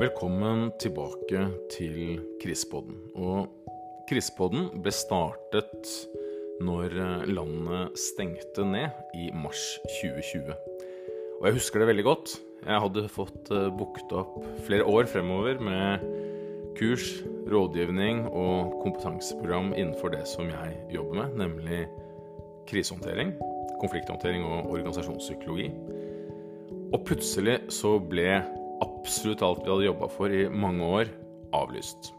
[0.00, 2.94] Velkommen tilbake til Krisepodden.
[3.20, 3.50] Og
[4.08, 5.90] Krisepodden ble startet
[6.64, 6.94] når
[7.28, 9.60] landet stengte ned i mars
[10.00, 10.54] 2020.
[11.42, 12.32] Og jeg husker det veldig godt.
[12.64, 16.06] Jeg hadde fått eh, booket opp flere år fremover med
[16.80, 17.10] kurs,
[17.52, 21.82] rådgivning og kompetanseprogram innenfor det som jeg jobber med, nemlig
[22.72, 23.34] krisehåndtering,
[23.84, 25.68] konflikthåndtering og organisasjonspsykologi.
[26.88, 28.40] Og plutselig så ble
[28.84, 31.12] absolutt alt vi hadde jobba for i mange år,
[31.56, 32.12] avlyst.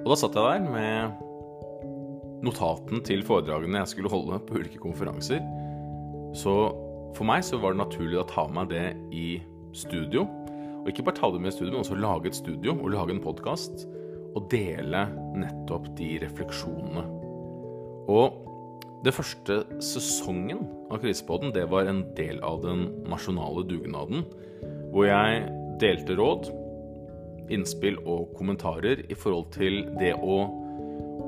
[0.00, 1.26] Og da satt jeg der med
[2.44, 5.42] notaten til foredragene jeg skulle holde på ulike konferanser.
[6.36, 6.54] Så
[7.16, 9.40] for meg så var det naturlig å ta med det i
[9.76, 10.26] studio.
[10.80, 13.16] Og ikke bare ta det med i studio, men også lage et studio og lage
[13.16, 13.86] en podkast.
[14.30, 17.02] Og dele nettopp de refleksjonene.
[18.10, 18.46] Og
[19.04, 24.24] den første sesongen av Krisepodden, det var en del av den nasjonale dugnaden.
[24.92, 25.46] Hvor jeg
[25.80, 26.50] delte råd,
[27.50, 30.42] innspill og kommentarer i forhold til det å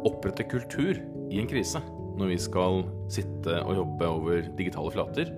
[0.09, 0.99] opprette kultur
[1.33, 1.83] i en krise.
[2.19, 5.31] Når vi skal sitte og jobbe over digitale flater.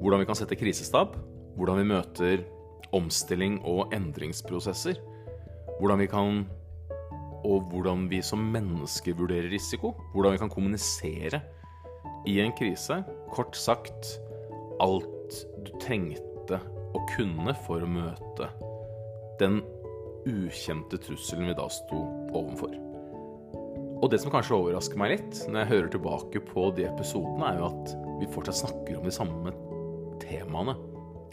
[0.00, 1.16] Hvordan vi kan sette krisestab.
[1.56, 2.44] Hvordan vi møter
[2.96, 4.98] omstilling og endringsprosesser.
[5.80, 6.46] Hvordan vi kan
[7.46, 9.92] Og hvordan vi som mennesker vurderer risiko.
[10.14, 11.42] Hvordan vi kan kommunisere
[12.26, 13.04] i en krise.
[13.30, 14.16] Kort sagt
[14.80, 16.35] alt du trengte
[16.96, 18.50] å kunne for å møte
[19.40, 19.60] den
[20.26, 22.00] ukjente trusselen vi da sto
[22.34, 22.74] overfor.
[23.96, 27.60] Og det som kanskje overrasker meg litt når jeg hører tilbake på de episodene, er
[27.60, 29.54] jo at vi fortsatt snakker om de samme
[30.22, 30.76] temaene.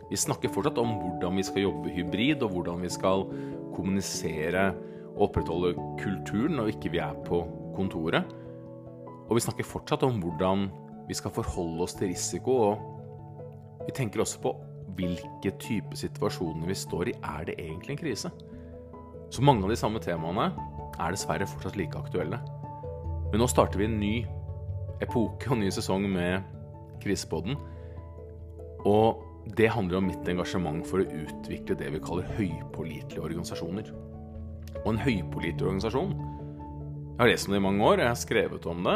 [0.09, 3.25] Vi snakker fortsatt om hvordan vi skal jobbe hybrid, og hvordan vi skal
[3.73, 4.69] kommunisere
[5.13, 7.43] og opprettholde kulturen når ikke vi er på
[7.75, 8.29] kontoret.
[9.27, 10.67] Og vi snakker fortsatt om hvordan
[11.07, 14.53] vi skal forholde oss til risiko, og vi tenker også på
[14.97, 17.17] hvilke type situasjoner vi står i.
[17.23, 18.31] Er det egentlig en krise?
[19.33, 20.51] Så mange av de samme temaene
[21.01, 22.39] er dessverre fortsatt like aktuelle.
[23.31, 24.15] Men nå starter vi en ny
[25.01, 26.45] epoke og ny sesong med
[27.01, 27.57] Krisepodden.
[28.85, 29.23] Og
[29.57, 33.89] det handler om mitt engasjement for å utvikle det vi kaller høypålitelige organisasjoner.
[34.83, 38.65] Og en høypålitelig organisasjon Jeg har lest om det i mange år, jeg har skrevet
[38.65, 38.95] om det.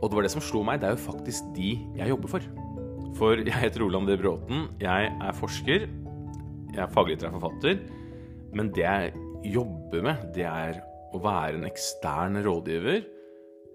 [0.00, 0.78] Og det var det som slo meg.
[0.80, 2.46] Det er jo faktisk de jeg jobber for.
[3.14, 4.16] For jeg heter Roland D.
[4.18, 4.66] Bråten.
[4.82, 5.86] Jeg er forsker.
[6.74, 7.78] Jeg er faglitterær forfatter.
[8.54, 9.12] Men det jeg
[9.54, 10.80] jobber med, det er
[11.14, 13.04] å være en ekstern rådgiver.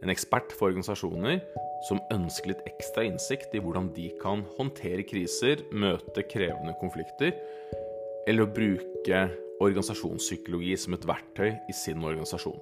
[0.03, 1.39] En ekspert for organisasjoner
[1.87, 7.31] som ønsker litt ekstra innsikt i hvordan de kan håndtere kriser, møte krevende konflikter,
[8.27, 9.23] eller å bruke
[9.59, 12.59] organisasjonspsykologi som et verktøy i sin organisasjon.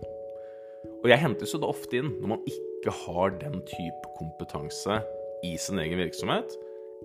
[1.01, 5.01] Og jeg hentes jo da ofte inn når man ikke har den type kompetanse
[5.45, 6.53] i sin egen virksomhet,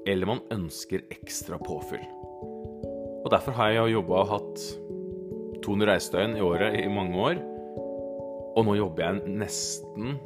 [0.06, 2.04] eller man ønsker ekstra påfyll.
[3.22, 4.64] Og Derfor har jeg jobba og hatt
[5.62, 7.40] 200 reisedøgn i året i mange år.
[8.58, 10.18] Og nå jobber jeg nesten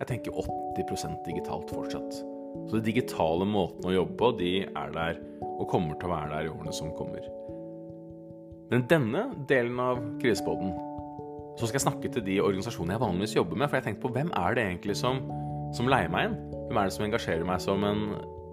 [0.00, 0.34] jeg tenker
[0.76, 2.16] 80% digitalt fortsatt.
[2.68, 5.20] Så de digitale måtene å jobbe på, de er der
[5.54, 7.22] og kommer til å være der i årene som kommer.
[8.72, 10.74] Men denne delen av krisepoden,
[11.54, 13.70] så skal jeg snakke til de organisasjonene jeg vanligvis jobber med.
[13.70, 15.20] For jeg tenkte på hvem er det egentlig som,
[15.76, 16.38] som leier meg inn?
[16.66, 18.06] Hvem er det som engasjerer meg som en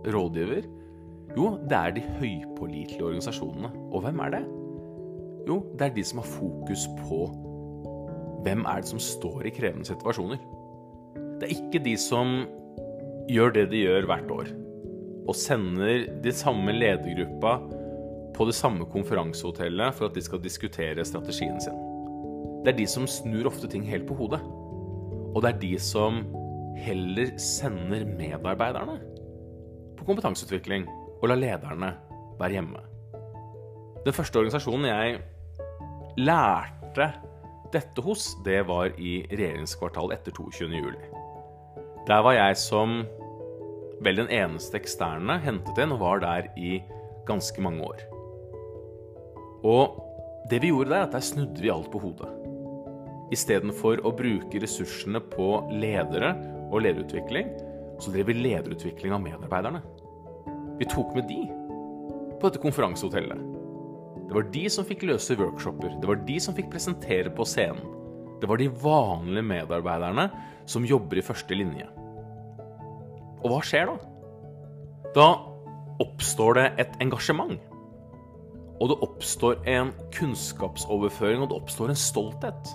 [0.07, 0.66] rådgiver?
[1.38, 3.72] Jo, det er de høypålitelige organisasjonene.
[3.91, 4.41] Og hvem er det?
[5.47, 7.22] Jo, det er de som har fokus på
[8.45, 10.41] hvem er det som står i krevende situasjoner.
[11.40, 12.41] Det er ikke de som
[13.29, 14.50] gjør det de gjør hvert år,
[15.29, 17.59] og sender de samme ledergruppa
[18.35, 21.78] på det samme konferansehotellet for at de skal diskutere strategien sin.
[22.66, 24.41] Det er de som snur ofte ting helt på hodet.
[25.31, 26.22] Og det er de som
[26.81, 29.00] heller sender medarbeiderne
[30.01, 30.88] på kompetanseutvikling
[31.22, 31.94] og la lederne
[32.39, 32.81] være hjemme.
[34.01, 35.19] Den første organisasjonen jeg
[36.17, 37.12] lærte
[37.72, 40.95] dette hos, det var i regjeringskvartalet etter 22.07.
[42.09, 43.03] Der var jeg som
[44.01, 46.79] vel den eneste eksterne hentet inn, og var der i
[47.28, 48.02] ganske mange år.
[49.61, 49.99] Og
[50.49, 52.31] det vi gjorde der, at der snudde vi alt på hodet.
[53.31, 56.34] Istedenfor å bruke ressursene på ledere
[56.72, 57.53] og lederutvikling,
[58.02, 59.84] så drev vi lederutvikling av medarbeiderne.
[60.79, 61.41] Vi tok med de
[62.41, 63.41] på dette konferansehotellet.
[64.28, 65.97] Det var de som fikk løse workshoper.
[66.00, 67.84] Det var de som fikk presentere på scenen.
[68.41, 70.29] Det var de vanlige medarbeiderne
[70.70, 71.85] som jobber i første linje.
[73.41, 73.97] Og hva skjer da?
[75.14, 75.28] Da
[76.02, 77.59] oppstår det et engasjement.
[78.82, 82.72] Og det oppstår en kunnskapsoverføring, og det oppstår en stolthet.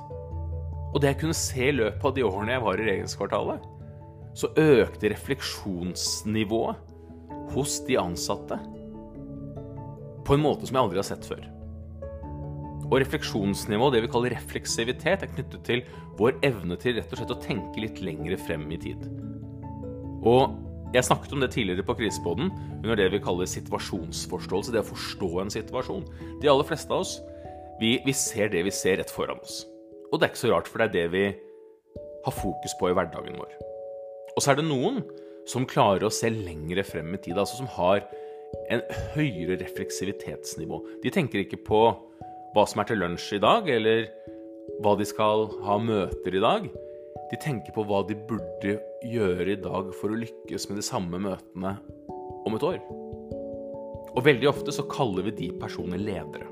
[0.93, 3.65] Og det jeg kunne se i løpet av de årene jeg var i regjeringskvartalet,
[4.37, 6.95] så økte refleksjonsnivået
[7.55, 8.59] hos de ansatte
[10.27, 11.45] på en måte som jeg aldri har sett før.
[12.87, 15.83] Og refleksjonsnivå, det vi kaller refleksivitet, er knyttet til
[16.19, 19.03] vår evne til rett og slett å tenke litt lengre frem i tid.
[20.27, 20.55] Og
[20.95, 22.53] jeg snakket om det tidligere på Krisepodden,
[22.83, 24.75] under det vi kaller situasjonsforståelse.
[24.75, 26.07] Det å forstå en situasjon.
[26.43, 27.17] De aller fleste av oss,
[27.81, 29.65] vi, vi ser det vi ser rett foran oss.
[30.13, 31.25] Og det er ikke så rart, for det er det vi
[32.27, 33.59] har fokus på i hverdagen vår.
[34.37, 35.03] Og så er det noen
[35.47, 38.03] som klarer å se lengre frem i tid, altså som har
[38.73, 38.83] en
[39.15, 40.81] høyere refleksivitetsnivå.
[41.03, 41.83] De tenker ikke på
[42.55, 44.07] hva som er til lunsj i dag, eller
[44.83, 46.69] hva de skal ha møter i dag.
[47.31, 48.77] De tenker på hva de burde
[49.07, 51.77] gjøre i dag for å lykkes med de samme møtene
[52.47, 52.81] om et år.
[54.17, 56.49] Og veldig ofte så kaller vi de personene ledere.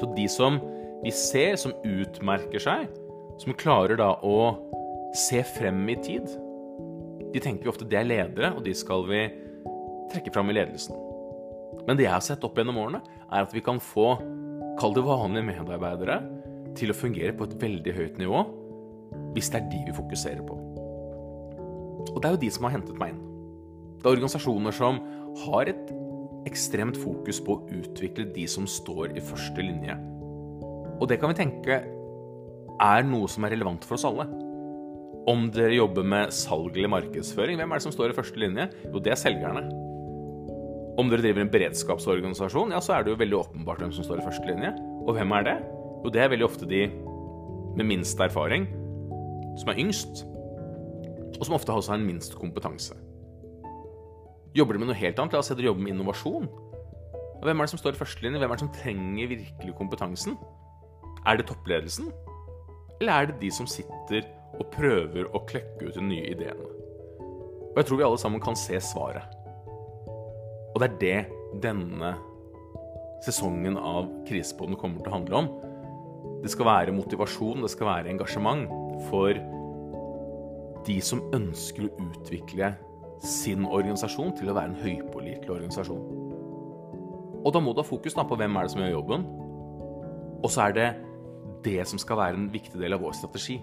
[0.00, 0.60] Så de som
[1.04, 2.86] vi ser som utmerker seg,
[3.42, 4.54] som klarer da å
[5.18, 6.30] se frem i tid,
[7.34, 9.24] de tenker vi ofte det er ledere, og de skal vi
[10.12, 10.94] trekke fram i ledelsen.
[11.84, 14.14] Men det jeg har sett opp gjennom årene, er at vi kan få,
[14.78, 16.20] kall det vanlige medarbeidere,
[16.78, 18.40] til å fungere på et veldig høyt nivå
[19.34, 20.56] hvis det er de vi fokuserer på.
[22.10, 23.20] Og det er jo de som har hentet meg inn.
[23.98, 24.98] Det er organisasjoner som
[25.44, 25.92] har et
[26.46, 29.94] ekstremt fokus på å utvikle de som står i første linje.
[31.00, 34.26] Og det kan vi tenke er noe som er relevant for oss alle.
[35.24, 38.66] Om dere jobber med salg eller markedsføring, hvem er det som står i første linje?
[38.84, 39.62] Jo, det er selgerne.
[41.00, 44.20] Om dere driver en beredskapsorganisasjon, ja, så er det jo veldig åpenbart hvem som står
[44.20, 44.74] i første linje.
[45.06, 45.56] Og hvem er det?
[46.04, 46.82] Jo, det er veldig ofte de
[47.74, 48.68] med minst erfaring,
[49.62, 50.26] som er yngst,
[51.38, 52.94] og som ofte også har en minst kompetanse.
[54.54, 55.32] Jobber dere med noe helt annet?
[55.34, 56.52] La oss si dere jobber med innovasjon.
[57.42, 58.44] Hvem er det som står i førstelinje?
[58.44, 60.36] Hvem er det som trenger virkelig kompetansen?
[61.24, 62.12] Er det toppledelsen?
[63.00, 66.68] Eller er det de som sitter og prøver å klekke ut de nye ideene?
[67.74, 69.26] Og jeg tror vi alle sammen kan se svaret.
[70.74, 72.14] Og det er det denne
[73.24, 75.50] sesongen av Krisepoden kommer til å handle om.
[76.44, 78.66] Det skal være motivasjon, det skal være engasjement
[79.08, 79.38] for
[80.84, 82.74] de som ønsker å utvikle
[83.24, 86.04] sin organisasjon til å være en høypålitelig organisasjon.
[87.44, 89.24] Og da må du ha fokus da på hvem er det som gjør jobben,
[90.44, 90.88] og så er det
[91.64, 93.56] det som skal være en viktig del av vår strategi.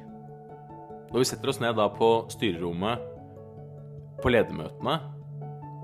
[1.12, 3.08] Når vi setter oss ned da på styrerommet
[4.22, 5.00] på ledermøtene,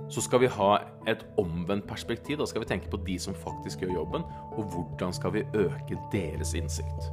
[0.08, 0.70] så skal vi ha
[1.10, 2.40] et omvendt perspektiv.
[2.40, 4.24] Da skal vi tenke på de som faktisk gjør jobben,
[4.56, 7.10] og hvordan skal vi øke deres innsikt.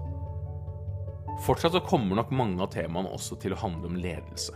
[1.42, 4.54] Fortsatt så kommer nok mange av temaene også til å handle om ledelse.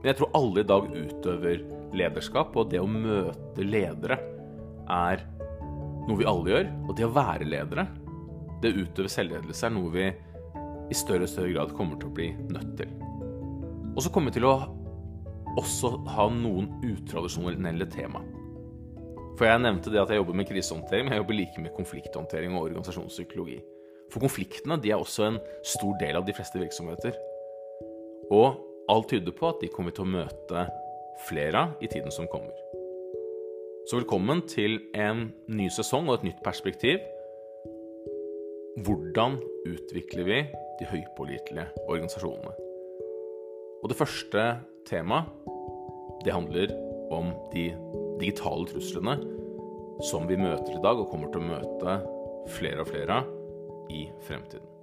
[0.00, 1.64] Men jeg tror alle i dag utøver
[1.96, 4.20] lederskap, og det å møte ledere
[4.90, 5.24] er
[6.08, 6.70] noe vi alle gjør.
[6.88, 7.86] Og det å være ledere,
[8.60, 10.10] det å utøve selvledelse, er noe vi
[10.90, 12.92] i større og større grad kommer til å bli nødt til.
[13.94, 14.56] Og så kommer vi til å
[15.58, 18.22] også ha noen utradisjonelle tema.
[19.38, 22.54] For jeg nevnte det at jeg jobber med krisehåndtering, men jeg jobber like med konflikthåndtering
[22.54, 23.60] og organisasjonspsykologi.
[24.12, 27.16] For konfliktene de er også en stor del av de fleste virksomheter.
[28.34, 28.58] Og
[28.90, 30.66] alt tyder på at de kommer til å møte
[31.28, 32.52] flere av i tiden som kommer.
[33.88, 37.00] Så velkommen til en ny sesong og et nytt perspektiv.
[38.80, 39.36] Hvordan
[39.68, 40.36] utvikler vi
[40.80, 42.52] de høypålitelige organisasjonene?
[43.82, 44.44] Og det første
[44.88, 45.28] temaet,
[46.24, 46.72] det handler
[47.12, 47.66] om de
[48.20, 49.18] digitale truslene
[50.08, 51.98] som vi møter i dag, og kommer til å møte
[52.56, 54.79] flere og flere av i fremtiden.